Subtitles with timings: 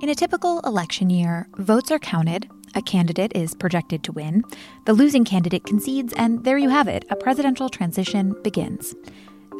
[0.00, 4.44] In a typical election year, votes are counted, a candidate is projected to win,
[4.84, 8.94] the losing candidate concedes, and there you have it a presidential transition begins.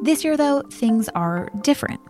[0.03, 2.01] This year, though, things are different.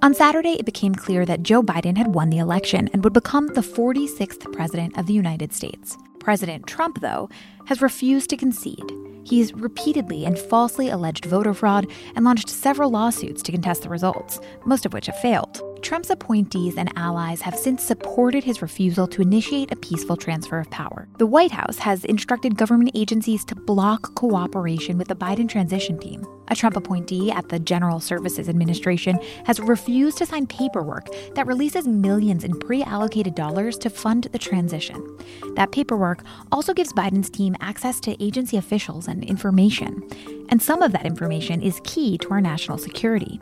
[0.00, 3.48] On Saturday, it became clear that Joe Biden had won the election and would become
[3.48, 5.98] the 46th president of the United States.
[6.20, 7.28] President Trump, though,
[7.64, 8.92] has refused to concede.
[9.24, 14.38] He's repeatedly and falsely alleged voter fraud and launched several lawsuits to contest the results,
[14.64, 15.60] most of which have failed.
[15.86, 20.68] Trump's appointees and allies have since supported his refusal to initiate a peaceful transfer of
[20.68, 21.06] power.
[21.18, 26.26] The White House has instructed government agencies to block cooperation with the Biden transition team.
[26.48, 31.86] A Trump appointee at the General Services Administration has refused to sign paperwork that releases
[31.86, 35.16] millions in pre allocated dollars to fund the transition.
[35.54, 40.02] That paperwork also gives Biden's team access to agency officials and information.
[40.48, 43.40] And some of that information is key to our national security.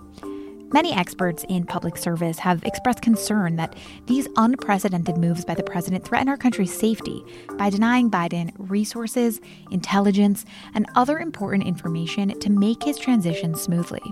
[0.75, 6.05] Many experts in public service have expressed concern that these unprecedented moves by the president
[6.05, 7.25] threaten our country's safety
[7.57, 9.41] by denying Biden resources,
[9.71, 14.03] intelligence, and other important information to make his transition smoothly.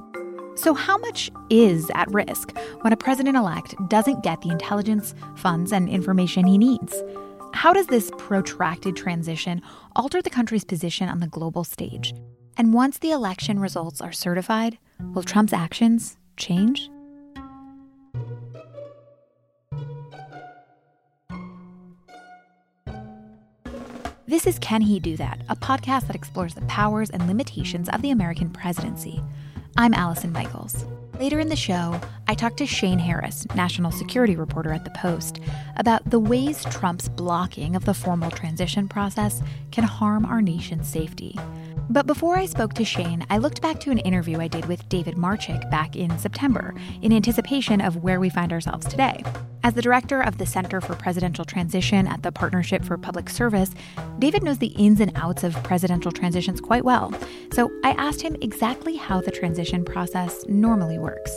[0.55, 5.73] So, how much is at risk when a president elect doesn't get the intelligence, funds,
[5.73, 6.95] and information he needs?
[7.55, 9.62] How does this protracted transition
[9.97, 12.14] alter the country's position on the global stage?
[12.56, 16.91] And once the election results are certified, will Trump's actions change?
[24.27, 28.00] This is Can He Do That, a podcast that explores the powers and limitations of
[28.00, 29.22] the American presidency.
[29.77, 30.86] I'm Allison Michaels.
[31.19, 35.41] Later in the show, I talked to Shane Harris, national security reporter at The Post,
[35.77, 41.39] about the ways Trump's blocking of the formal transition process can harm our nation's safety.
[41.91, 44.89] But before I spoke to Shane, I looked back to an interview I did with
[44.89, 49.23] David Marchick back in September in anticipation of where we find ourselves today.
[49.64, 53.70] As the director of the Center for Presidential Transition at the Partnership for Public Service,
[54.19, 57.14] David knows the ins and outs of presidential transitions quite well.
[57.52, 61.33] So I asked him exactly how the transition process normally works.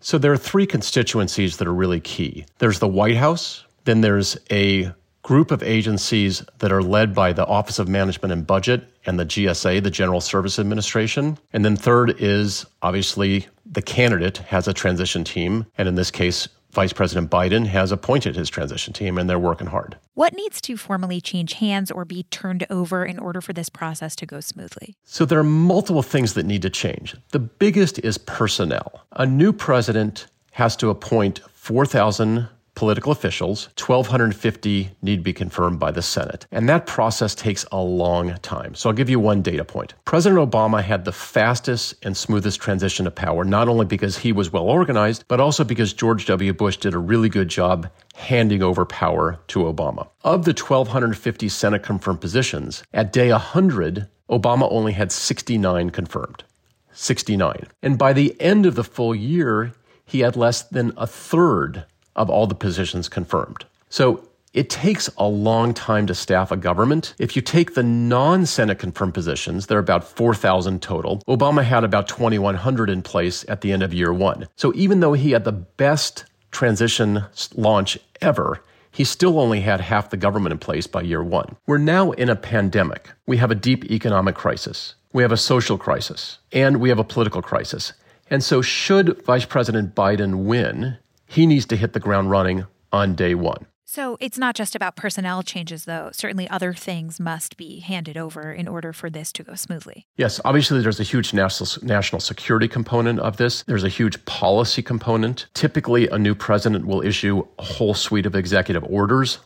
[0.00, 2.46] So there are three constituencies that are really key.
[2.58, 7.46] There's the White House, then there's a group of agencies that are led by the
[7.46, 11.38] Office of Management and Budget and the GSA, the General Service Administration.
[11.54, 15.64] And then third is obviously the candidate has a transition team.
[15.78, 19.68] And in this case, Vice President Biden has appointed his transition team and they're working
[19.68, 19.96] hard.
[20.12, 24.14] What needs to formally change hands or be turned over in order for this process
[24.16, 24.96] to go smoothly?
[25.04, 27.16] So there are multiple things that need to change.
[27.30, 29.06] The biggest is personnel.
[29.12, 32.48] A new president has to appoint 4,000
[32.78, 33.68] political officials.
[33.76, 36.46] 1,250 need to be confirmed by the Senate.
[36.52, 38.76] And that process takes a long time.
[38.76, 39.94] So I'll give you one data point.
[40.04, 44.52] President Obama had the fastest and smoothest transition of power, not only because he was
[44.52, 46.52] well organized, but also because George W.
[46.52, 50.06] Bush did a really good job handing over power to Obama.
[50.22, 56.44] Of the 1,250 Senate confirmed positions, at day 100, Obama only had 69 confirmed.
[56.92, 57.66] 69.
[57.82, 59.72] And by the end of the full year,
[60.04, 61.84] he had less than a third
[62.18, 63.64] of all the positions confirmed.
[63.88, 67.14] So it takes a long time to staff a government.
[67.18, 71.22] If you take the non Senate confirmed positions, there are about 4,000 total.
[71.28, 74.48] Obama had about 2,100 in place at the end of year one.
[74.56, 77.24] So even though he had the best transition
[77.54, 81.56] launch ever, he still only had half the government in place by year one.
[81.66, 83.10] We're now in a pandemic.
[83.26, 84.94] We have a deep economic crisis.
[85.12, 86.38] We have a social crisis.
[86.52, 87.92] And we have a political crisis.
[88.30, 93.14] And so, should Vice President Biden win, he needs to hit the ground running on
[93.14, 93.66] day one.
[93.90, 96.10] So it's not just about personnel changes, though.
[96.12, 100.06] Certainly, other things must be handed over in order for this to go smoothly.
[100.16, 103.62] Yes, obviously, there's a huge national, national security component of this.
[103.62, 105.46] There's a huge policy component.
[105.54, 109.38] Typically, a new president will issue a whole suite of executive orders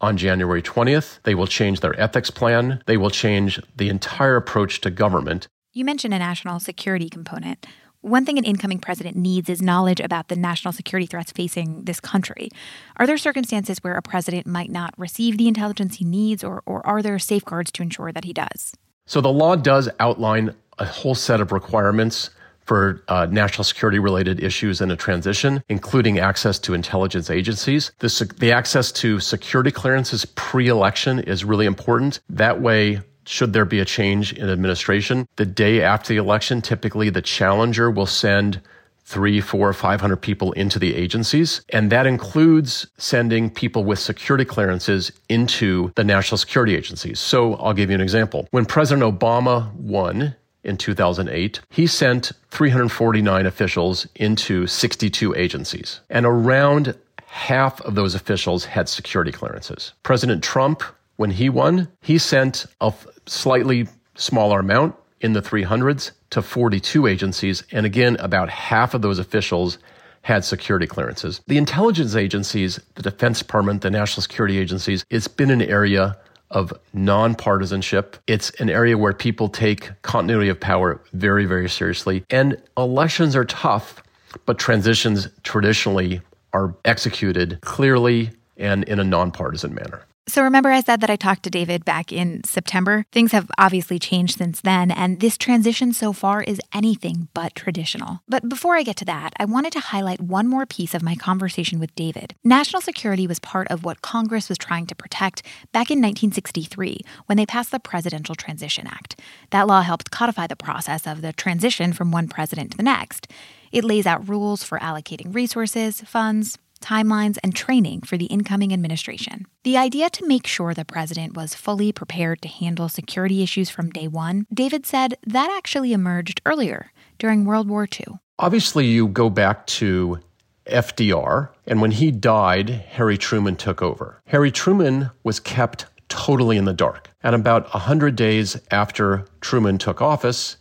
[0.00, 1.18] on January 20th.
[1.24, 5.48] They will change their ethics plan, they will change the entire approach to government.
[5.72, 7.66] You mentioned a national security component.
[8.00, 11.98] One thing an incoming president needs is knowledge about the national security threats facing this
[11.98, 12.48] country.
[12.96, 16.86] Are there circumstances where a president might not receive the intelligence he needs, or, or
[16.86, 18.72] are there safeguards to ensure that he does?
[19.06, 22.30] So the law does outline a whole set of requirements
[22.60, 27.90] for uh, national security related issues in a transition, including access to intelligence agencies.
[27.98, 32.20] The, the access to security clearances pre election is really important.
[32.28, 35.28] That way, should there be a change in administration.
[35.36, 38.60] The day after the election, typically the challenger will send
[39.04, 41.62] three, four, five hundred people into the agencies.
[41.70, 47.18] And that includes sending people with security clearances into the national security agencies.
[47.18, 48.48] So I'll give you an example.
[48.50, 50.34] When President Obama won,
[50.64, 56.00] in 2008, he sent 349 officials into 62 agencies.
[56.10, 56.94] And around
[57.26, 59.92] half of those officials had security clearances.
[60.02, 60.82] President Trump,
[61.18, 62.94] when he won, he sent a
[63.26, 67.64] slightly smaller amount in the 300s to 42 agencies.
[67.72, 69.78] And again, about half of those officials
[70.22, 71.40] had security clearances.
[71.48, 76.16] The intelligence agencies, the Defense Department, the national security agencies, it's been an area
[76.52, 78.14] of nonpartisanship.
[78.28, 82.24] It's an area where people take continuity of power very, very seriously.
[82.30, 84.04] And elections are tough,
[84.46, 86.20] but transitions traditionally
[86.52, 90.04] are executed clearly and in a nonpartisan manner.
[90.28, 93.06] So, remember, I said that I talked to David back in September?
[93.12, 98.20] Things have obviously changed since then, and this transition so far is anything but traditional.
[98.28, 101.14] But before I get to that, I wanted to highlight one more piece of my
[101.14, 102.34] conversation with David.
[102.44, 105.40] National security was part of what Congress was trying to protect
[105.72, 109.18] back in 1963 when they passed the Presidential Transition Act.
[109.48, 113.28] That law helped codify the process of the transition from one president to the next.
[113.72, 119.46] It lays out rules for allocating resources, funds, timelines, and training for the incoming administration.
[119.64, 123.90] The idea to make sure the president was fully prepared to handle security issues from
[123.90, 128.18] day one, David said that actually emerged earlier, during World War II.
[128.38, 130.20] Obviously, you go back to
[130.66, 134.20] FDR, and when he died, Harry Truman took over.
[134.26, 137.10] Harry Truman was kept totally in the dark.
[137.22, 140.56] And about 100 days after Truman took office,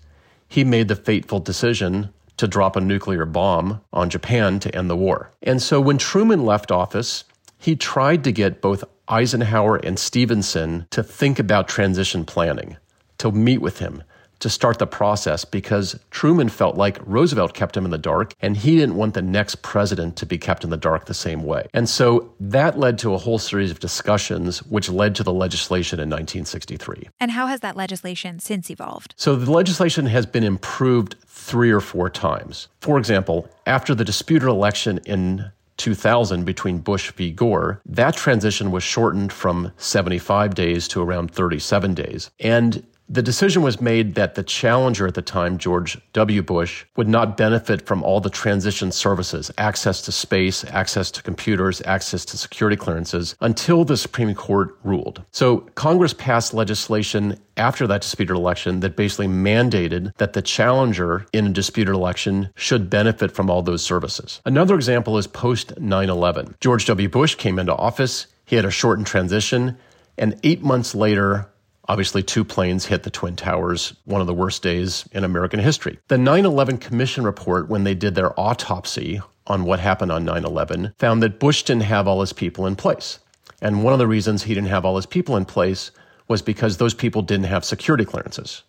[0.47, 4.95] he made the fateful decision to drop a nuclear bomb on Japan to end the
[4.95, 5.31] war.
[5.43, 7.23] And so when Truman left office,
[7.57, 12.77] he tried to get both Eisenhower and Stevenson to think about transition planning,
[13.17, 14.03] to meet with him,
[14.39, 18.55] to start the process because Truman felt like Roosevelt kept him in the dark and
[18.55, 21.67] he didn't want the next president to be kept in the dark the same way.
[21.73, 25.99] And so that led to a whole series of discussions, which led to the legislation
[25.99, 27.09] in 1963.
[27.19, 29.13] And how has that legislation since evolved?
[29.17, 32.67] So the legislation has been improved three or four times.
[32.81, 37.31] For example, after the disputed election in 2000 between Bush v.
[37.31, 42.31] Gore, that transition was shortened from 75 days to around 37 days.
[42.39, 46.41] And the decision was made that the challenger at the time, George W.
[46.41, 51.81] Bush, would not benefit from all the transition services, access to space, access to computers,
[51.85, 55.23] access to security clearances, until the Supreme Court ruled.
[55.31, 61.47] So Congress passed legislation after that disputed election that basically mandated that the challenger in
[61.47, 64.41] a disputed election should benefit from all those services.
[64.45, 66.55] Another example is post 9 11.
[66.59, 67.07] George W.
[67.07, 69.77] Bush came into office, he had a shortened transition,
[70.17, 71.49] and eight months later,
[71.89, 75.99] Obviously, two planes hit the Twin Towers, one of the worst days in American history.
[76.09, 80.43] The 9 11 Commission report, when they did their autopsy on what happened on 9
[80.43, 83.19] 11, found that Bush didn't have all his people in place.
[83.61, 85.91] And one of the reasons he didn't have all his people in place
[86.27, 88.63] was because those people didn't have security clearances.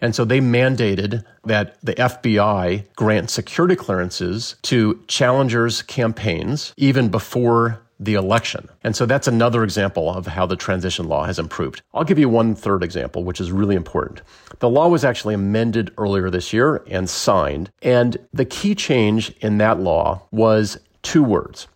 [0.00, 7.80] And so they mandated that the FBI grant security clearances to challengers' campaigns even before
[8.00, 8.68] the election.
[8.82, 11.82] And so that's another example of how the transition law has improved.
[11.92, 14.22] I'll give you one third example, which is really important.
[14.58, 17.70] The law was actually amended earlier this year and signed.
[17.82, 21.68] And the key change in that law was two words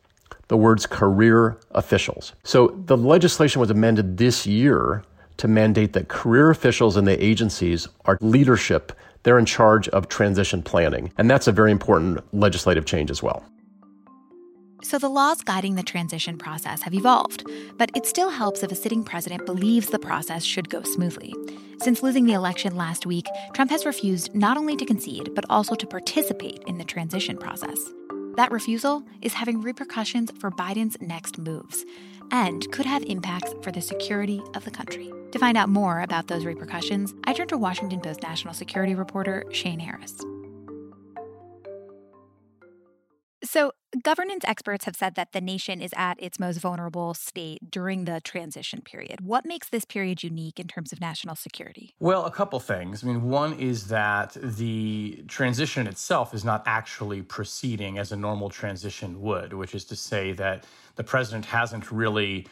[0.48, 2.32] the words career officials.
[2.42, 5.04] So the legislation was amended this year
[5.36, 8.92] to mandate that career officials in the agencies are leadership.
[9.22, 11.12] They're in charge of transition planning.
[11.18, 13.44] And that's a very important legislative change as well.
[14.82, 17.44] So the laws guiding the transition process have evolved,
[17.76, 21.34] but it still helps if a sitting president believes the process should go smoothly.
[21.80, 25.74] Since losing the election last week, Trump has refused not only to concede, but also
[25.74, 27.78] to participate in the transition process.
[28.36, 31.84] That refusal is having repercussions for Biden's next moves
[32.30, 35.12] and could have impacts for the security of the country.
[35.32, 39.44] To find out more about those repercussions, I turned to Washington Post national security reporter
[39.50, 40.16] Shane Harris.
[44.02, 48.20] Governance experts have said that the nation is at its most vulnerable state during the
[48.20, 49.20] transition period.
[49.20, 51.94] What makes this period unique in terms of national security?
[51.98, 53.02] Well, a couple things.
[53.02, 58.50] I mean, one is that the transition itself is not actually proceeding as a normal
[58.50, 60.64] transition would, which is to say that
[60.96, 62.46] the president hasn't really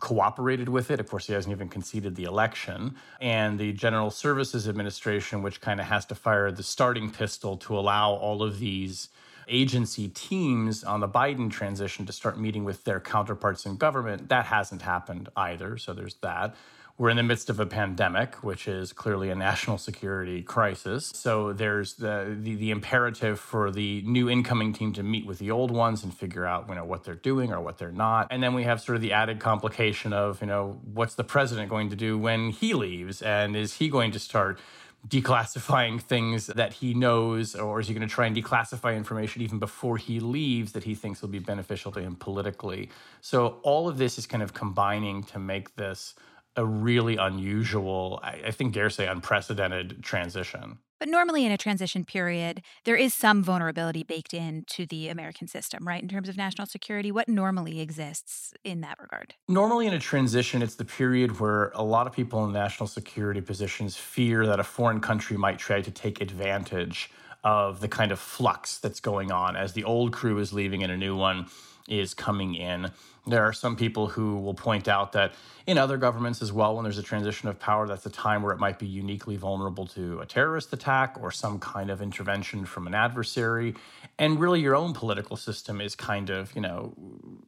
[0.00, 1.00] cooperated with it.
[1.00, 2.96] Of course, he hasn't even conceded the election.
[3.20, 7.78] And the General Services Administration, which kind of has to fire the starting pistol to
[7.78, 9.08] allow all of these
[9.48, 14.28] agency teams on the Biden transition to start meeting with their counterparts in government.
[14.28, 15.78] That hasn't happened either.
[15.78, 16.54] So there's that.
[16.96, 21.10] We're in the midst of a pandemic, which is clearly a national security crisis.
[21.12, 25.50] So there's the, the, the imperative for the new incoming team to meet with the
[25.50, 28.28] old ones and figure out you know what they're doing or what they're not.
[28.30, 31.68] And then we have sort of the added complication of you know what's the president
[31.68, 34.60] going to do when he leaves, and is he going to start
[35.06, 39.58] declassifying things that he knows, or is he going to try and declassify information even
[39.58, 42.90] before he leaves that he thinks will be beneficial to him politically?
[43.20, 46.14] So all of this is kind of combining to make this
[46.56, 50.78] a really unusual, I, I think, dare say, unprecedented transition.
[50.98, 55.86] But normally in a transition period, there is some vulnerability baked into the American system,
[55.86, 56.02] right?
[56.02, 59.34] In terms of national security, what normally exists in that regard?
[59.48, 63.40] Normally in a transition, it's the period where a lot of people in national security
[63.40, 67.10] positions fear that a foreign country might try to take advantage
[67.42, 70.90] of the kind of flux that's going on as the old crew is leaving and
[70.90, 71.46] a new one
[71.88, 72.90] is coming in.
[73.26, 75.32] There are some people who will point out that
[75.66, 78.52] in other governments as well, when there's a transition of power, that's a time where
[78.52, 82.86] it might be uniquely vulnerable to a terrorist attack or some kind of intervention from
[82.86, 83.74] an adversary.
[84.18, 86.92] And really, your own political system is kind of, you know,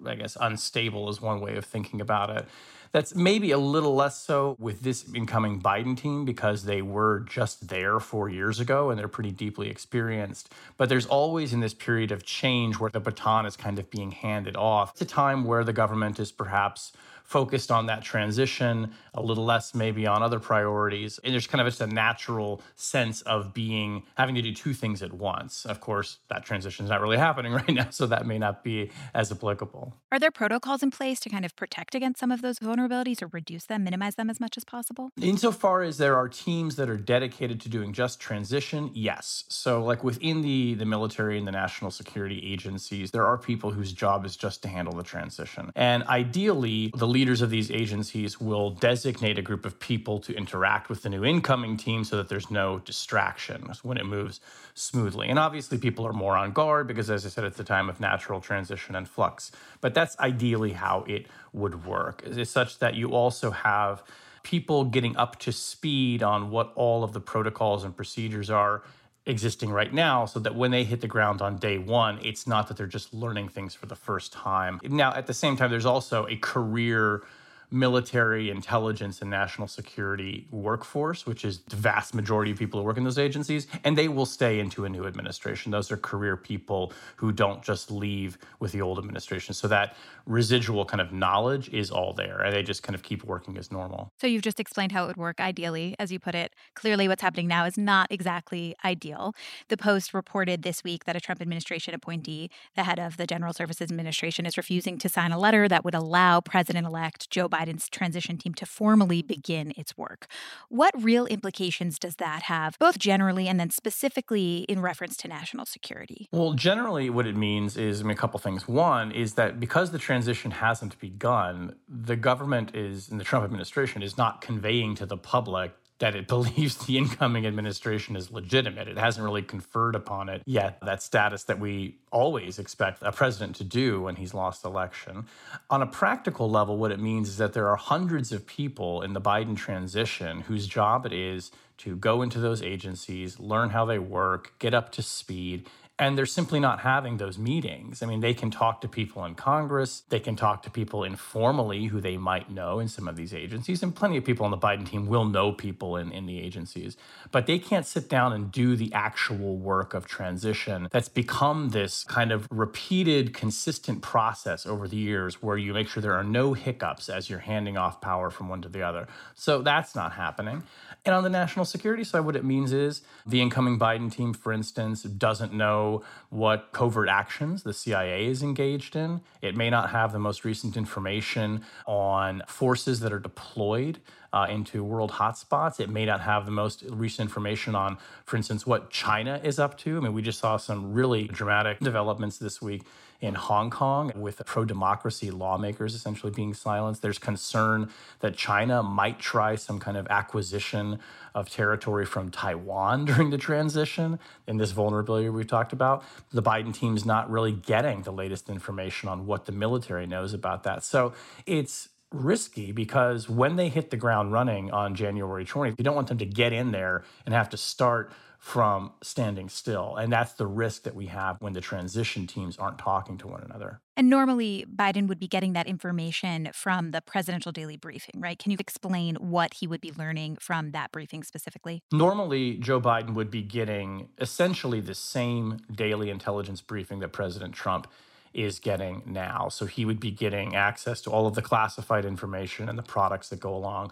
[0.07, 2.47] I guess unstable is one way of thinking about it.
[2.93, 7.69] That's maybe a little less so with this incoming Biden team because they were just
[7.69, 10.53] there four years ago and they're pretty deeply experienced.
[10.77, 14.13] But there's always in this period of change where the baton is kind of being
[14.13, 14.93] handed off.
[14.93, 16.93] It's a time where the government is perhaps
[17.27, 21.19] focused on that transition, a little less maybe on other priorities.
[21.25, 25.03] And there's kind of just a natural sense of being having to do two things
[25.03, 25.67] at once.
[25.67, 28.91] Of course, that transition is not really happening right now, so that may not be
[29.15, 29.95] as applicable.
[30.13, 33.27] Are there protocols in place to kind of protect against some of those vulnerabilities or
[33.27, 35.11] reduce them, minimize them as much as possible?
[35.21, 39.45] Insofar as there are teams that are dedicated to doing just transition, yes.
[39.49, 43.93] So like within the the military and the national security agencies, there are people whose
[43.93, 45.73] job is just to handle the transition.
[45.75, 50.91] And ideally, the leaders of these agencies will designate a group of people to interact
[50.91, 54.39] with the new incoming team so that there's no distraction when it moves
[54.75, 55.27] smoothly.
[55.31, 58.01] And obviously, people are more on guard because, as I said, it's a time of
[58.01, 59.51] natural transition and flux.
[59.81, 62.23] But that's ideally how it would work.
[62.27, 64.03] It's such that you also have
[64.43, 68.83] people getting up to speed on what all of the protocols and procedures are
[69.27, 72.69] existing right now so that when they hit the ground on day one, it's not
[72.69, 74.81] that they're just learning things for the first time.
[74.85, 77.23] Now, at the same time, there's also a career
[77.71, 82.97] military intelligence and national security workforce, which is the vast majority of people who work
[82.97, 85.73] in those agencies, and they will stay into a new administration.
[85.73, 89.55] Those are career people who don't just leave with the old administration.
[89.55, 89.97] So that
[90.27, 93.73] residual kind of knowledge is all there, and they just kind of keep working as
[93.73, 94.13] normal.
[94.21, 96.53] So you've just explained how it would work ideally, as you put it.
[96.75, 99.35] Clearly, what's happening now is not exactly ideal.
[99.69, 103.53] The Post reported this week that a Trump administration appointee, the head of the General
[103.53, 107.66] Services Administration, is refusing to sign a letter that would allow President elect Joe Biden
[107.67, 110.27] Biden's transition team to formally begin its work.
[110.69, 115.67] What real implications does that have, both generally and then specifically in reference to national
[115.67, 116.29] security?
[116.33, 118.69] Well, generally, what it means is I mean, a couple things.
[118.69, 124.03] One is that because the transition hasn't begun, the government is, and the Trump administration
[124.03, 128.89] is not conveying to the public that it believes the incoming administration is legitimate.
[128.89, 133.57] It hasn't really conferred upon it yet that status that we always expect a president
[133.57, 135.27] to do when he's lost election.
[135.71, 139.13] On a practical level, what it means is that there are hundreds of people in
[139.13, 143.99] the Biden transition whose job it is to go into those agencies, learn how they
[143.99, 148.03] work, get up to speed, and they're simply not having those meetings.
[148.03, 151.87] I mean, they can talk to people in Congress, they can talk to people informally
[151.87, 154.59] who they might know in some of these agencies, and plenty of people on the
[154.59, 156.97] Biden team will know people in, in the agencies,
[157.31, 162.05] but they can't sit down and do the actual work of transition that's become this
[162.05, 166.53] kind of repeated, consistent process over the years where you make sure there are no
[166.53, 169.09] hiccups as you're handing off power from one to the other.
[169.35, 170.63] So that's not happening.
[171.07, 174.53] And on the national security side, what it means is the incoming Biden team, for
[174.53, 179.21] instance, doesn't know what covert actions the CIA is engaged in.
[179.41, 184.01] It may not have the most recent information on forces that are deployed
[184.33, 185.81] uh, into world hotspots.
[185.81, 189.79] It may not have the most recent information on, for instance, what China is up
[189.79, 189.97] to.
[189.97, 192.83] I mean, we just saw some really dramatic developments this week
[193.21, 197.03] in Hong Kong with pro democracy lawmakers essentially being silenced.
[197.03, 197.91] There's concern
[198.21, 200.99] that China might try some kind of acquisition
[201.35, 206.05] of territory from Taiwan during the transition in this vulnerability we've talked about.
[206.33, 210.65] The Biden team's not really getting the latest information on what the military knows about
[210.65, 210.85] that.
[210.85, 211.13] So
[211.47, 216.09] it's risky because when they hit the ground running on January 20th, you don't want
[216.09, 219.97] them to get in there and have to start from standing still.
[219.97, 223.43] And that's the risk that we have when the transition teams aren't talking to one
[223.43, 223.81] another.
[223.97, 228.39] And normally, Biden would be getting that information from the presidential daily briefing, right?
[228.39, 231.83] Can you explain what he would be learning from that briefing specifically?
[231.91, 237.89] Normally, Joe Biden would be getting essentially the same daily intelligence briefing that President Trump
[238.37, 239.49] is getting now.
[239.49, 243.31] So he would be getting access to all of the classified information and the products
[243.31, 243.91] that go along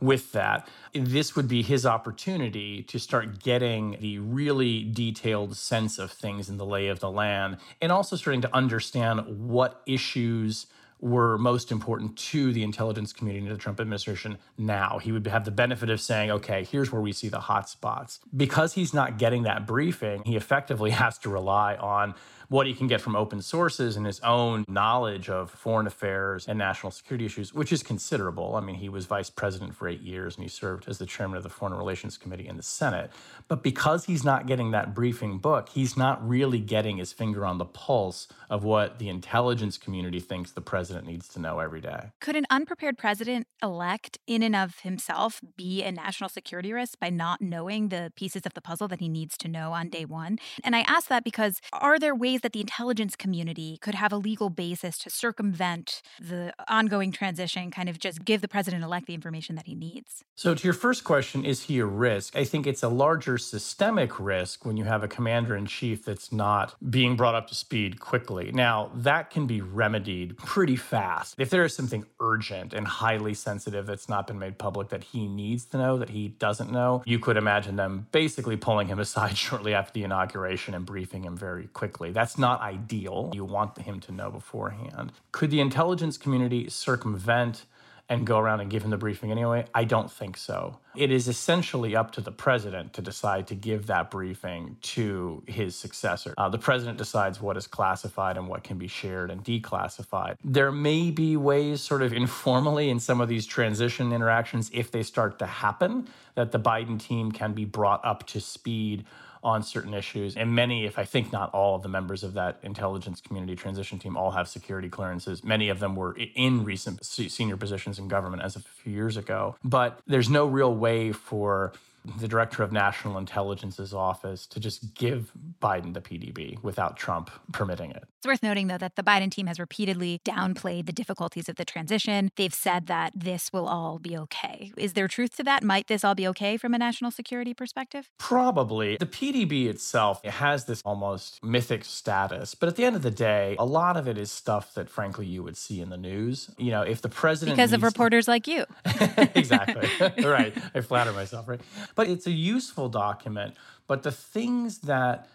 [0.00, 0.68] with that.
[0.92, 6.58] This would be his opportunity to start getting the really detailed sense of things in
[6.58, 10.66] the lay of the land and also starting to understand what issues
[11.00, 14.98] were most important to the intelligence community and the Trump administration now.
[14.98, 18.18] He would have the benefit of saying, okay, here's where we see the hot spots.
[18.34, 22.14] Because he's not getting that briefing, he effectively has to rely on
[22.48, 26.58] what he can get from open sources and his own knowledge of foreign affairs and
[26.58, 28.54] national security issues, which is considerable.
[28.54, 31.36] I mean, he was vice president for eight years and he served as the chairman
[31.36, 33.10] of the Foreign Relations Committee in the Senate.
[33.48, 37.58] But because he's not getting that briefing book, he's not really getting his finger on
[37.58, 42.10] the pulse of what the intelligence community thinks the president needs to know every day.
[42.20, 47.10] Could an unprepared president elect, in and of himself, be a national security risk by
[47.10, 50.38] not knowing the pieces of the puzzle that he needs to know on day one?
[50.62, 54.12] And I ask that because are there ways ways that the intelligence community could have
[54.12, 59.06] a legal basis to circumvent the ongoing transition, kind of just give the president elect
[59.06, 60.22] the information that he needs?
[60.34, 62.36] So, to your first question, is he a risk?
[62.36, 66.30] I think it's a larger systemic risk when you have a commander in chief that's
[66.30, 68.52] not being brought up to speed quickly.
[68.52, 71.36] Now, that can be remedied pretty fast.
[71.38, 75.26] If there is something urgent and highly sensitive that's not been made public that he
[75.26, 79.38] needs to know, that he doesn't know, you could imagine them basically pulling him aside
[79.46, 82.10] shortly after the inauguration and briefing him very quickly.
[82.26, 83.30] That's not ideal.
[83.32, 85.12] You want him to know beforehand.
[85.30, 87.66] Could the intelligence community circumvent
[88.08, 89.64] and go around and give him the briefing anyway?
[89.72, 90.76] I don't think so.
[90.96, 95.76] It is essentially up to the president to decide to give that briefing to his
[95.76, 96.34] successor.
[96.36, 100.34] Uh, the president decides what is classified and what can be shared and declassified.
[100.42, 105.04] There may be ways, sort of informally, in some of these transition interactions, if they
[105.04, 109.04] start to happen, that the Biden team can be brought up to speed
[109.42, 110.36] on certain issues.
[110.36, 113.98] And many, if I think not all of the members of that intelligence community transition
[113.98, 115.44] team all have security clearances.
[115.44, 119.16] Many of them were in recent senior positions in government as of a few years
[119.16, 119.56] ago.
[119.64, 121.72] But there's no real way for
[122.18, 127.90] the director of national intelligence's office to just give Biden the PDB without Trump permitting
[127.90, 128.04] it.
[128.18, 131.64] It's worth noting, though, that the Biden team has repeatedly downplayed the difficulties of the
[131.64, 132.30] transition.
[132.36, 134.72] They've said that this will all be okay.
[134.76, 135.62] Is there truth to that?
[135.62, 138.08] Might this all be okay from a national security perspective?
[138.18, 138.96] Probably.
[138.96, 143.10] The PDB itself it has this almost mythic status, but at the end of the
[143.10, 146.50] day, a lot of it is stuff that, frankly, you would see in the news.
[146.58, 148.30] You know, if the president because of reporters to...
[148.30, 148.64] like you,
[149.34, 149.88] exactly
[150.24, 150.56] right.
[150.74, 151.60] I flatter myself, right?
[151.96, 153.56] But it's a useful document.
[153.88, 155.28] But the things that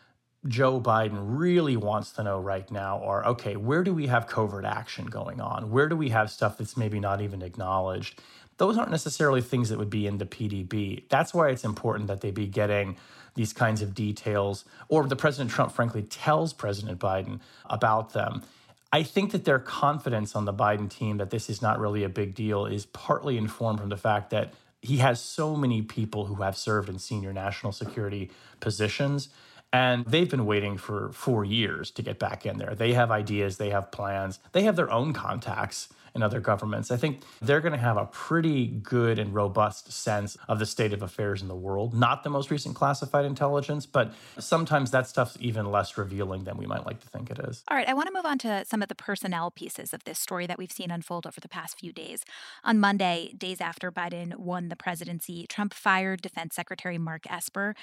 [0.47, 4.63] Joe Biden really wants to know right now are okay, where do we have covert
[4.63, 5.69] action going on?
[5.69, 8.21] Where do we have stuff that's maybe not even acknowledged?
[8.57, 11.03] Those aren't necessarily things that would be in the PDB.
[11.09, 12.95] That's why it's important that they be getting
[13.35, 18.43] these kinds of details, or the President Trump, frankly, tells President Biden about them.
[18.91, 22.09] I think that their confidence on the Biden team that this is not really a
[22.09, 26.35] big deal is partly informed from the fact that he has so many people who
[26.41, 29.29] have served in senior national security positions
[29.73, 32.75] and they've been waiting for four years to get back in there.
[32.75, 36.91] They have ideas, they have plans, they have their own contacts in other governments.
[36.91, 40.93] I think they're going to have a pretty good and robust sense of the state
[40.93, 41.93] of affairs in the world.
[41.93, 46.65] Not the most recent classified intelligence, but sometimes that stuff's even less revealing than we
[46.65, 47.63] might like to think it is.
[47.69, 50.19] All right, I want to move on to some of the personnel pieces of this
[50.19, 52.25] story that we've seen unfold over the past few days.
[52.63, 57.75] On Monday, days after Biden won the presidency, Trump fired Defense Secretary Mark Esper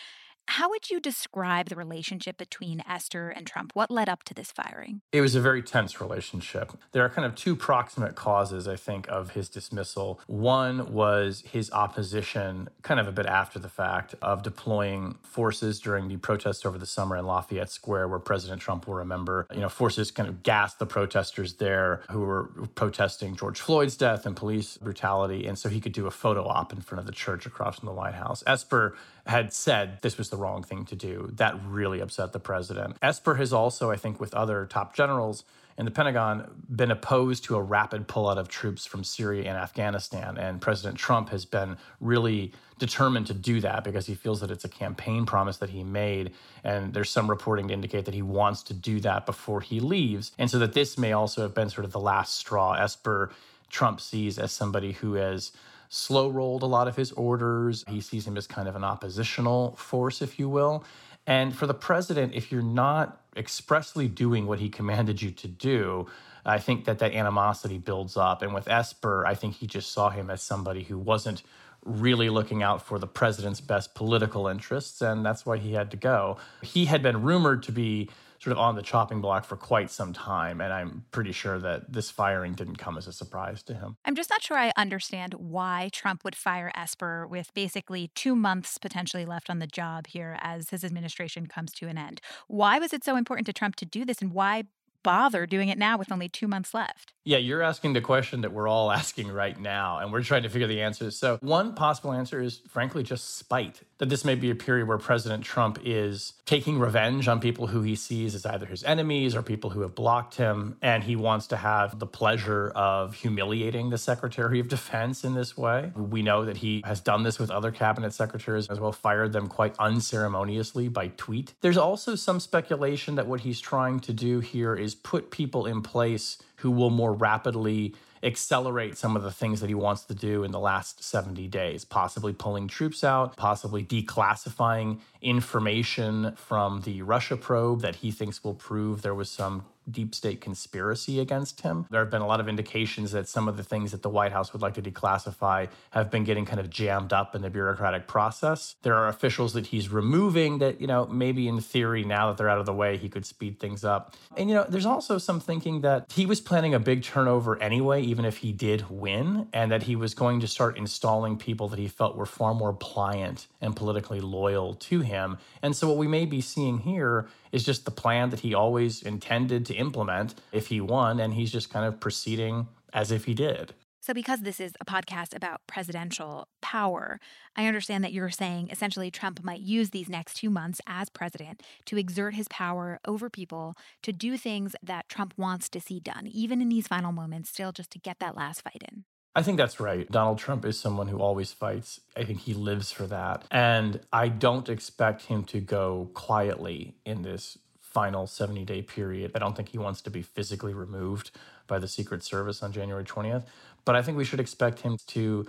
[0.49, 3.73] how would you describe the relationship between Esper and Trump?
[3.75, 5.03] What led up to this firing?
[5.13, 6.73] It was a very tense relationship.
[6.93, 10.21] There are kind of two proximate causes, I think, of his dismissal.
[10.27, 16.09] One was his opposition, kind of a bit after the fact, of deploying forces during
[16.09, 19.69] the protests over the summer in Lafayette Square, where President Trump will remember, you know,
[19.69, 24.79] forces kind of gassed the protesters there who were protesting George Floyd's death and police
[24.79, 25.47] brutality.
[25.47, 27.87] And so he could do a photo op in front of the church across from
[27.87, 28.43] the White House.
[28.47, 28.97] Esper
[29.29, 31.31] had said this was the wrong thing to do.
[31.35, 32.97] That really upset the president.
[33.03, 35.45] Esper has also, I think, with other top generals
[35.77, 40.37] in the Pentagon, been opposed to a rapid pullout of troops from Syria and Afghanistan.
[40.39, 44.65] And President Trump has been really determined to do that because he feels that it's
[44.65, 46.33] a campaign promise that he made.
[46.65, 50.33] And there's some reporting to indicate that he wants to do that before he leaves.
[50.39, 52.73] And so that this may also have been sort of the last straw.
[52.73, 53.31] Esper
[53.69, 55.53] Trump sees as somebody who has
[55.89, 57.85] slow rolled a lot of his orders.
[57.89, 60.85] He sees him as kind of an oppositional force, if you will.
[61.27, 66.07] And for the president, if you're not expressly doing what he commanded you to do,
[66.45, 68.43] I think that that animosity builds up.
[68.43, 71.43] And with Esper, I think he just saw him as somebody who wasn't
[71.85, 75.97] really looking out for the president's best political interests, and that's why he had to
[75.97, 76.37] go.
[76.63, 78.11] He had been rumored to be
[78.49, 80.63] sort of on the chopping block for quite some time.
[80.63, 83.97] And I'm pretty sure that this firing didn't come as a surprise to him.
[84.07, 88.79] I'm just not sure I understand why Trump would fire Esper with basically two months
[88.79, 92.23] potentially left on the job here as his administration comes to an end.
[92.47, 94.65] Why was it so important to Trump to do this, and why
[95.03, 97.13] bother doing it now with only two months left?
[97.29, 100.49] Yeah, you're asking the question that we're all asking right now, and we're trying to
[100.49, 101.15] figure the answers.
[101.15, 104.97] So, one possible answer is frankly just spite that this may be a period where
[104.97, 109.43] President Trump is taking revenge on people who he sees as either his enemies or
[109.43, 110.79] people who have blocked him.
[110.81, 115.55] And he wants to have the pleasure of humiliating the Secretary of Defense in this
[115.55, 115.93] way.
[115.95, 119.49] We know that he has done this with other cabinet secretaries as well, fired them
[119.49, 121.53] quite unceremoniously by tweet.
[121.61, 125.83] There's also some speculation that what he's trying to do here is put people in
[125.83, 130.43] place who will more rapidly accelerate some of the things that he wants to do
[130.43, 137.37] in the last 70 days, possibly pulling troops out, possibly declassifying information from the Russia
[137.37, 141.87] probe that he thinks will prove there was some deep state conspiracy against him.
[141.91, 144.33] There have been a lot of indications that some of the things that the White
[144.33, 148.07] House would like to declassify have been getting kind of jammed up in the bureaucratic
[148.07, 148.77] process.
[148.83, 152.49] There are officials that he's removing that, you know, maybe in theory, now that they're
[152.49, 154.15] out of the way, he could speed things up.
[154.37, 158.03] And, you know, there's also some thinking that he was planning a big turnover anyway,
[158.03, 161.79] even if he did win, and that he was going to start installing people that
[161.79, 165.39] he felt were far more pliant and politically loyal to him.
[165.63, 169.03] And so what we may be seeing here is just the plan that he always
[169.03, 173.35] intended to implement if he won, and he's just kind of proceeding as if he
[173.35, 173.75] did.
[174.01, 177.21] So, because this is a podcast about presidential power,
[177.57, 181.63] I understand that you're saying essentially Trump might use these next two months as president
[181.87, 186.27] to exert his power over people to do things that Trump wants to see done,
[186.27, 189.05] even in these final moments, still just to get that last fight in.
[189.39, 190.11] I think that's right.
[190.11, 192.01] Donald Trump is someone who always fights.
[192.17, 193.45] I think he lives for that.
[193.53, 199.31] And I don't expect him to go quietly in this final 70 day period.
[199.37, 201.31] I don't think he wants to be physically removed
[201.69, 203.45] by the Secret Service on January 20th.
[203.85, 205.47] But I think we should expect him to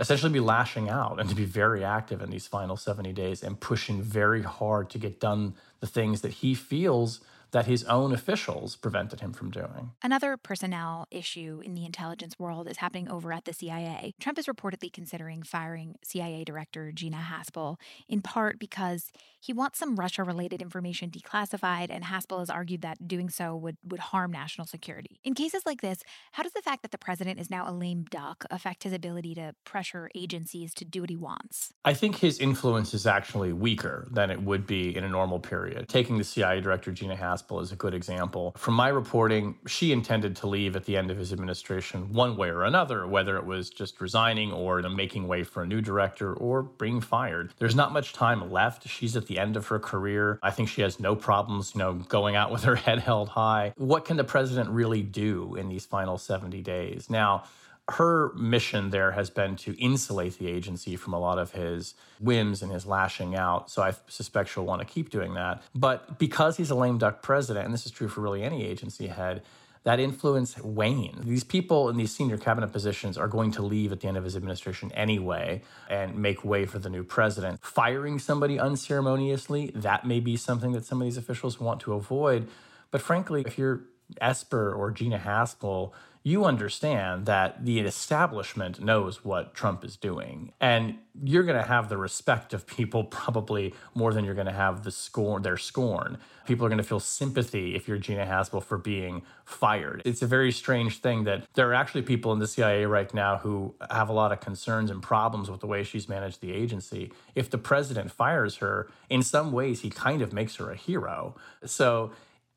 [0.00, 3.60] essentially be lashing out and to be very active in these final 70 days and
[3.60, 7.20] pushing very hard to get done the things that he feels
[7.50, 9.92] that his own officials prevented him from doing.
[10.02, 14.12] Another personnel issue in the intelligence world is happening over at the CIA.
[14.20, 17.76] Trump is reportedly considering firing CIA Director Gina Haspel,
[18.08, 23.06] in part because he wants some Russia related information declassified, and Haspel has argued that
[23.06, 25.20] doing so would, would harm national security.
[25.24, 28.04] In cases like this, how does the fact that the president is now a lame
[28.10, 31.72] duck affect his ability to pressure agencies to do what he wants?
[31.84, 35.88] I think his influence is actually weaker than it would be in a normal period.
[35.88, 38.54] Taking the CIA Director Gina Haspel Is a good example.
[38.56, 42.50] From my reporting, she intended to leave at the end of his administration one way
[42.50, 46.62] or another, whether it was just resigning or making way for a new director or
[46.62, 47.52] being fired.
[47.58, 48.86] There's not much time left.
[48.88, 50.38] She's at the end of her career.
[50.42, 53.72] I think she has no problems, you know, going out with her head held high.
[53.76, 57.10] What can the president really do in these final 70 days?
[57.10, 57.44] Now,
[57.90, 62.62] her mission there has been to insulate the agency from a lot of his whims
[62.62, 63.70] and his lashing out.
[63.70, 65.62] So I suspect she'll want to keep doing that.
[65.74, 69.06] But because he's a lame duck president, and this is true for really any agency
[69.06, 69.42] head,
[69.84, 71.24] that influence wanes.
[71.24, 74.24] These people in these senior cabinet positions are going to leave at the end of
[74.24, 77.60] his administration anyway and make way for the new president.
[77.62, 82.48] Firing somebody unceremoniously, that may be something that some of these officials want to avoid.
[82.90, 83.82] But frankly, if you're
[84.20, 90.52] Esper or Gina Haspel, you understand that the establishment knows what Trump is doing.
[90.60, 94.52] And you're going to have the respect of people probably more than you're going to
[94.52, 96.18] have the scorn, their scorn.
[96.46, 100.02] People are going to feel sympathy if you're Gina Haspel for being fired.
[100.04, 103.38] It's a very strange thing that there are actually people in the CIA right now
[103.38, 107.12] who have a lot of concerns and problems with the way she's managed the agency.
[107.34, 111.36] If the president fires her, in some ways, he kind of makes her a hero.
[111.64, 112.12] So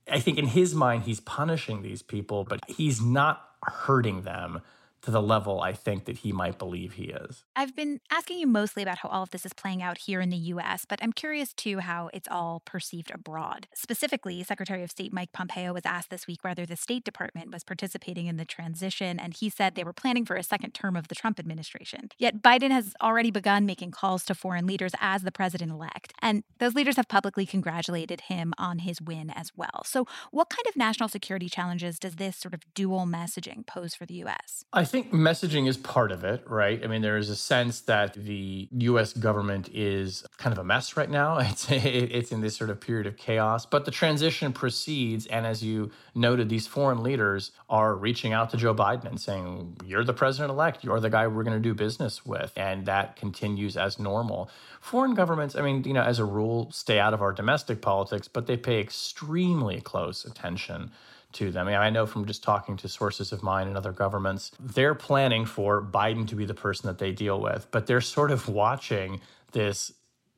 [0.10, 4.62] I think in his mind, he's punishing these people, but he's not hurting them
[5.02, 7.44] to the level I think that he might believe he is.
[7.56, 10.30] I've been asking you mostly about how all of this is playing out here in
[10.30, 13.68] the US, but I'm curious too how it's all perceived abroad.
[13.74, 17.64] Specifically, Secretary of State Mike Pompeo was asked this week whether the State Department was
[17.64, 21.08] participating in the transition, and he said they were planning for a second term of
[21.08, 22.10] the Trump administration.
[22.18, 26.44] Yet Biden has already begun making calls to foreign leaders as the president elect, and
[26.60, 29.84] those leaders have publicly congratulated him on his win as well.
[29.86, 34.06] So, what kind of national security challenges does this sort of dual messaging pose for
[34.06, 34.66] the US?
[34.74, 36.84] I think messaging is part of it, right?
[36.84, 39.14] I mean, there is a sense that the U.S.
[39.14, 41.40] government is kind of a mess right now.
[41.52, 45.64] It's it's in this sort of period of chaos, but the transition proceeds, and as
[45.64, 50.14] you noted, these foreign leaders are reaching out to Joe Biden and saying, "You're the
[50.14, 50.84] president-elect.
[50.84, 54.50] You're the guy we're going to do business with," and that continues as normal.
[54.82, 58.28] Foreign governments, I mean, you know, as a rule, stay out of our domestic politics,
[58.28, 60.92] but they pay extremely close attention
[61.34, 61.68] to them.
[61.68, 64.96] I, mean, I know from just talking to sources of mine and other governments, they're
[64.96, 68.48] planning for Biden to be the person that they deal with, but they're sort of
[68.48, 69.94] watching this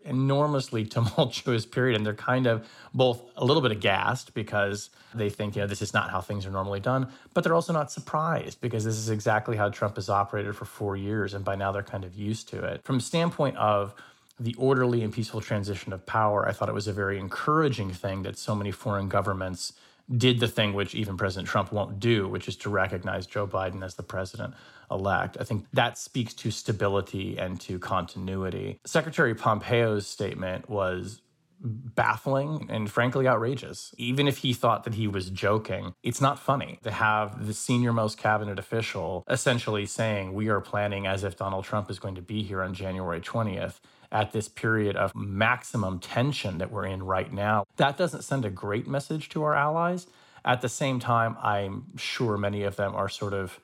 [0.06, 5.56] enormously tumultuous period and they're kind of both a little bit aghast because they think
[5.56, 8.60] you know this is not how things are normally done but they're also not surprised
[8.62, 11.84] because this is exactly how Trump has operated for 4 years and by now they're
[11.84, 13.94] kind of used to it from standpoint of
[14.40, 18.24] the orderly and peaceful transition of power i thought it was a very encouraging thing
[18.24, 19.74] that so many foreign governments
[20.18, 23.84] did the thing which even President Trump won't do, which is to recognize Joe Biden
[23.84, 24.54] as the president
[24.92, 25.38] elect.
[25.40, 28.80] I think that speaks to stability and to continuity.
[28.86, 31.22] Secretary Pompeo's statement was
[31.64, 33.94] baffling and frankly outrageous.
[33.98, 37.94] Even if he thought that he was joking, it's not funny to have the senior
[37.94, 42.22] most cabinet official essentially saying, We are planning as if Donald Trump is going to
[42.22, 43.80] be here on January 20th
[44.14, 47.66] at this period of maximum tension that we're in right now.
[47.78, 50.08] That doesn't send a great message to our allies.
[50.46, 53.60] At the same time, I'm sure many of them are sort of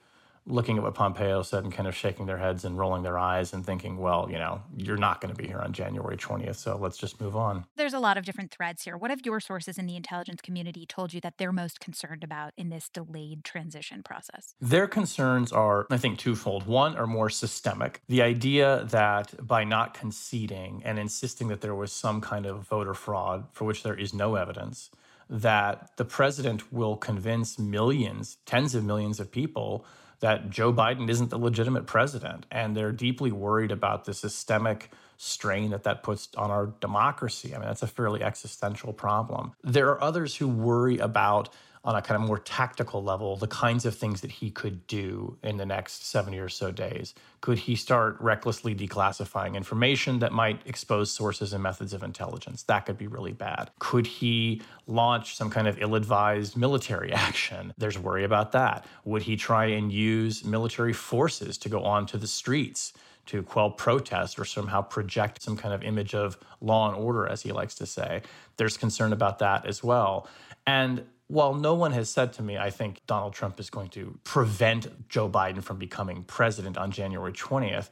[0.49, 3.53] looking at what Pompeo said and kind of shaking their heads and rolling their eyes
[3.53, 6.77] and thinking, well, you know, you're not going to be here on January 20th, so
[6.77, 7.65] let's just move on.
[7.75, 8.97] There's a lot of different threads here.
[8.97, 12.53] What have your sources in the intelligence community told you that they're most concerned about
[12.57, 14.55] in this delayed transition process?
[14.59, 16.65] Their concerns are, I think, twofold.
[16.65, 18.01] One are more systemic.
[18.07, 22.93] The idea that by not conceding and insisting that there was some kind of voter
[22.93, 24.89] fraud for which there is no evidence,
[25.29, 29.85] that the president will convince millions, tens of millions of people
[30.19, 32.45] that Joe Biden isn't the legitimate president.
[32.51, 37.53] And they're deeply worried about the systemic strain that that puts on our democracy.
[37.53, 39.53] I mean, that's a fairly existential problem.
[39.63, 41.49] There are others who worry about
[41.83, 45.37] on a kind of more tactical level the kinds of things that he could do
[45.43, 47.13] in the next 70 or so days.
[47.41, 52.63] Could he start recklessly declassifying information that might expose sources and methods of intelligence?
[52.63, 53.71] That could be really bad.
[53.79, 57.73] Could he launch some kind of ill advised military action?
[57.77, 58.85] There's worry about that.
[59.05, 62.93] Would he try and use military forces to go onto the streets?
[63.29, 67.43] to quell protest or somehow project some kind of image of law and order, as
[67.43, 68.23] he likes to say.
[68.57, 70.27] There's concern about that as well.
[70.65, 74.17] And while no one has said to me, I think Donald Trump is going to
[74.23, 77.89] prevent Joe Biden from becoming president on January 20th,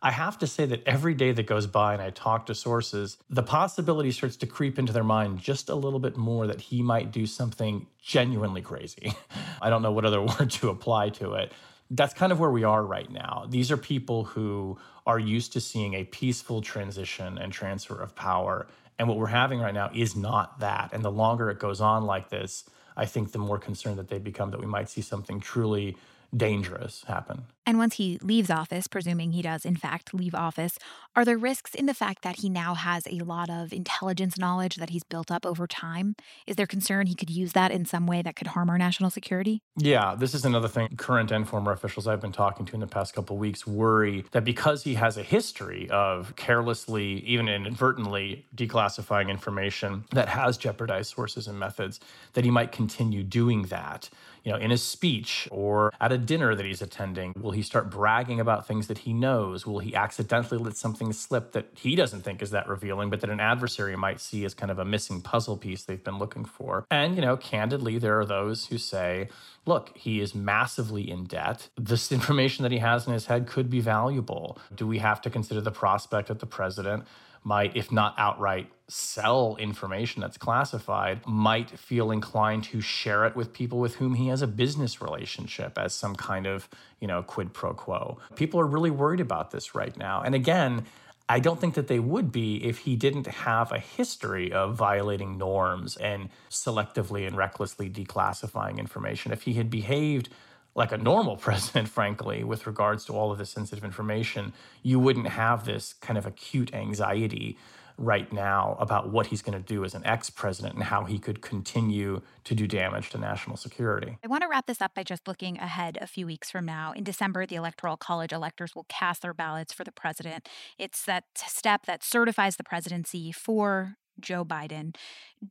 [0.00, 3.18] I have to say that every day that goes by and I talk to sources,
[3.28, 6.80] the possibility starts to creep into their mind just a little bit more that he
[6.80, 9.14] might do something genuinely crazy.
[9.60, 11.52] I don't know what other word to apply to it.
[11.90, 13.46] That's kind of where we are right now.
[13.48, 18.68] These are people who are used to seeing a peaceful transition and transfer of power.
[18.96, 20.90] And what we're having right now is not that.
[20.92, 22.64] And the longer it goes on like this,
[22.96, 25.96] I think the more concerned that they become that we might see something truly
[26.36, 27.44] dangerous happen.
[27.66, 30.78] And once he leaves office, presuming he does in fact leave office,
[31.16, 34.76] are there risks in the fact that he now has a lot of intelligence knowledge
[34.76, 36.14] that he's built up over time?
[36.46, 39.10] Is there concern he could use that in some way that could harm our national
[39.10, 39.62] security?
[39.76, 42.86] Yeah, this is another thing current and former officials I've been talking to in the
[42.86, 49.28] past couple weeks worry that because he has a history of carelessly, even inadvertently declassifying
[49.28, 51.98] information that has jeopardized sources and methods,
[52.34, 54.08] that he might continue doing that
[54.46, 57.32] you know, in a speech or at a dinner that he's attending?
[57.36, 59.66] Will he start bragging about things that he knows?
[59.66, 63.30] Will he accidentally let something slip that he doesn't think is that revealing, but that
[63.30, 66.86] an adversary might see as kind of a missing puzzle piece they've been looking for?
[66.90, 69.28] And, you know, candidly, there are those who say,
[69.64, 71.68] look, he is massively in debt.
[71.76, 74.58] This information that he has in his head could be valuable.
[74.74, 77.04] Do we have to consider the prospect that the president
[77.46, 83.52] might, if not outright sell information that's classified, might feel inclined to share it with
[83.52, 86.68] people with whom he has a business relationship as some kind of,
[87.00, 88.18] you know, quid pro quo.
[88.34, 90.22] People are really worried about this right now.
[90.22, 90.86] And again,
[91.28, 95.38] I don't think that they would be if he didn't have a history of violating
[95.38, 99.30] norms and selectively and recklessly declassifying information.
[99.30, 100.30] If he had behaved
[100.76, 105.28] like a normal president, frankly, with regards to all of this sensitive information, you wouldn't
[105.28, 107.58] have this kind of acute anxiety
[107.98, 111.18] right now about what he's going to do as an ex president and how he
[111.18, 114.18] could continue to do damage to national security.
[114.22, 116.92] I want to wrap this up by just looking ahead a few weeks from now.
[116.92, 120.46] In December, the Electoral College electors will cast their ballots for the president.
[120.78, 124.96] It's that step that certifies the presidency for Joe Biden.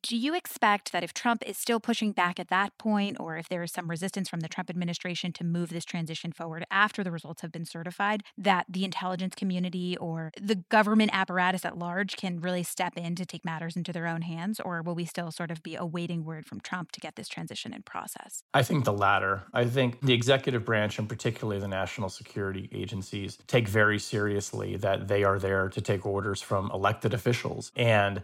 [0.02, 3.48] Do you expect that if Trump is still pushing back at that point, or if
[3.48, 7.12] there is some resistance from the Trump administration to move this transition forward after the
[7.12, 12.40] results have been certified, that the intelligence community or the government apparatus at large can
[12.40, 14.60] really step in to take matters into their own hands?
[14.60, 17.74] Or will we still sort of be awaiting word from Trump to get this transition
[17.74, 18.44] in process?
[18.54, 19.44] I think the latter.
[19.54, 25.08] I think the executive branch, and particularly the national security agencies, take very seriously that
[25.08, 27.72] they are there to take orders from elected officials.
[27.76, 28.24] And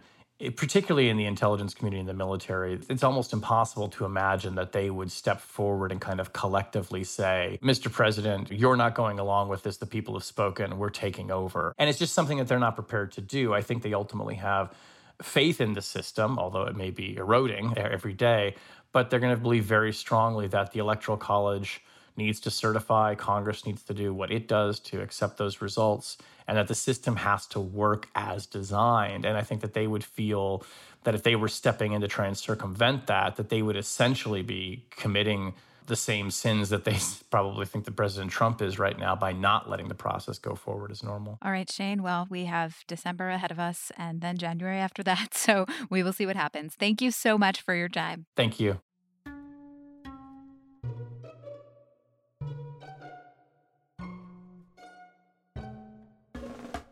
[0.50, 4.90] particularly in the intelligence community and the military, it's almost impossible to imagine that they
[4.90, 7.90] would step forward and kind of collectively say, Mr.
[7.90, 9.76] President, you're not going along with this.
[9.76, 10.78] The people have spoken.
[10.78, 11.74] We're taking over.
[11.78, 13.54] And it's just something that they're not prepared to do.
[13.54, 14.74] I think they ultimately have
[15.22, 18.56] faith in the system, although it may be eroding every day,
[18.92, 21.80] but they're going to believe very strongly that the Electoral College
[22.16, 26.56] needs to certify, Congress needs to do what it does to accept those results, and
[26.56, 29.24] that the system has to work as designed.
[29.24, 30.64] And I think that they would feel
[31.04, 34.42] that if they were stepping in to try and circumvent that, that they would essentially
[34.42, 35.54] be committing
[35.86, 36.96] the same sins that they
[37.30, 40.90] probably think that President Trump is right now by not letting the process go forward
[40.90, 41.38] as normal.
[41.42, 42.02] All right, Shane.
[42.02, 45.34] Well, we have December ahead of us and then January after that.
[45.42, 46.74] So we will see what happens.
[46.74, 48.26] Thank you so much for your time.
[48.36, 48.80] Thank you.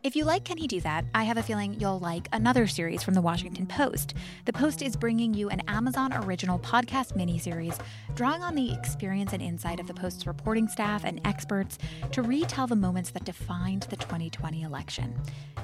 [0.03, 3.03] If you like Can He Do That, I have a feeling you'll like another series
[3.03, 4.15] from the Washington Post.
[4.47, 7.79] The Post is bringing you an Amazon original podcast miniseries,
[8.15, 11.77] drawing on the experience and insight of the Post's reporting staff and experts
[12.13, 15.15] to retell the moments that defined the 2020 election.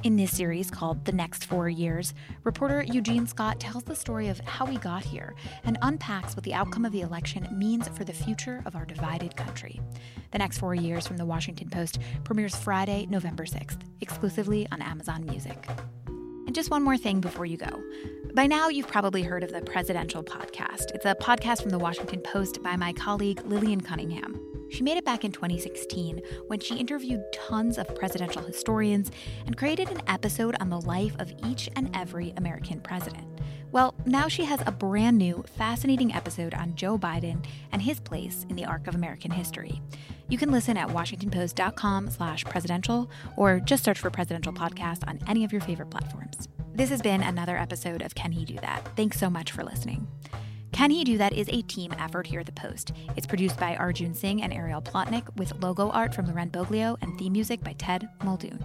[0.02, 2.12] In this series called The Next Four Years,
[2.44, 6.52] reporter Eugene Scott tells the story of how we got here and unpacks what the
[6.52, 9.80] outcome of the election means for the future of our divided country.
[10.32, 13.78] The Next Four Years from the Washington Post premieres Friday, November 6th,
[14.26, 15.56] exclusively on Amazon Music.
[16.08, 17.80] And just one more thing before you go.
[18.34, 20.92] By now, you've probably heard of the Presidential Podcast.
[20.94, 24.40] It's a podcast from the Washington Post by my colleague Lillian Cunningham.
[24.68, 29.12] She made it back in 2016 when she interviewed tons of presidential historians
[29.46, 33.28] and created an episode on the life of each and every American president.
[33.72, 38.46] Well, now she has a brand new, fascinating episode on Joe Biden and his place
[38.48, 39.82] in the arc of American history.
[40.28, 45.44] You can listen at washingtonpost.com slash presidential or just search for presidential podcast on any
[45.44, 46.48] of your favorite platforms.
[46.74, 48.88] This has been another episode of Can He Do That?
[48.96, 50.06] Thanks so much for listening.
[50.72, 52.92] Can He Do That is a team effort here at The Post.
[53.16, 57.16] It's produced by Arjun Singh and Ariel Plotnick with logo art from Loren Boglio and
[57.18, 58.62] theme music by Ted Muldoon.